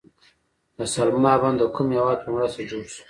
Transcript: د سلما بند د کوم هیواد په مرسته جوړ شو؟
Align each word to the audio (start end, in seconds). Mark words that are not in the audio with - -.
د 0.77 0.79
سلما 0.93 1.33
بند 1.41 1.57
د 1.61 1.63
کوم 1.75 1.87
هیواد 1.95 2.17
په 2.23 2.29
مرسته 2.35 2.61
جوړ 2.69 2.83
شو؟ 2.93 2.99